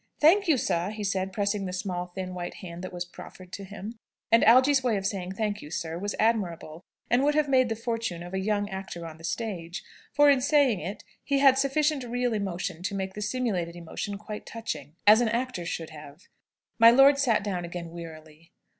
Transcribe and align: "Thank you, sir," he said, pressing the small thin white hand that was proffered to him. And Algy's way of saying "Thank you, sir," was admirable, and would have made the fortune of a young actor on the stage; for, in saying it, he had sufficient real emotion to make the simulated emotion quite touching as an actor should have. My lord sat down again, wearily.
"Thank 0.19 0.47
you, 0.47 0.57
sir," 0.57 0.89
he 0.89 1.03
said, 1.03 1.31
pressing 1.31 1.67
the 1.67 1.71
small 1.73 2.07
thin 2.07 2.33
white 2.33 2.55
hand 2.55 2.83
that 2.83 2.91
was 2.91 3.05
proffered 3.05 3.51
to 3.51 3.63
him. 3.63 3.99
And 4.31 4.43
Algy's 4.43 4.81
way 4.83 4.97
of 4.97 5.05
saying 5.05 5.33
"Thank 5.33 5.61
you, 5.61 5.69
sir," 5.69 5.95
was 5.99 6.15
admirable, 6.17 6.81
and 7.07 7.23
would 7.23 7.35
have 7.35 7.47
made 7.47 7.69
the 7.69 7.75
fortune 7.75 8.23
of 8.23 8.33
a 8.33 8.39
young 8.39 8.67
actor 8.67 9.05
on 9.05 9.19
the 9.19 9.23
stage; 9.23 9.83
for, 10.11 10.27
in 10.27 10.41
saying 10.41 10.79
it, 10.79 11.03
he 11.23 11.37
had 11.37 11.59
sufficient 11.59 12.03
real 12.03 12.33
emotion 12.33 12.81
to 12.81 12.95
make 12.95 13.13
the 13.13 13.21
simulated 13.21 13.75
emotion 13.75 14.17
quite 14.17 14.47
touching 14.47 14.95
as 15.05 15.21
an 15.21 15.29
actor 15.29 15.67
should 15.67 15.91
have. 15.91 16.23
My 16.79 16.89
lord 16.89 17.19
sat 17.19 17.43
down 17.43 17.63
again, 17.63 17.91
wearily. 17.91 18.49